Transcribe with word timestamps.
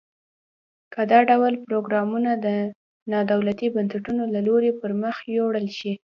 که 0.93 1.01
دا 1.11 1.19
ډول 1.31 1.53
پروګرامونه 1.65 2.31
د 2.45 2.47
نا 3.11 3.19
دولتي 3.31 3.67
بنسټونو 3.75 4.23
له 4.33 4.39
لوري 4.47 4.71
پرمخ 4.81 5.15
یوړل 5.37 5.67
شي. 5.77 5.91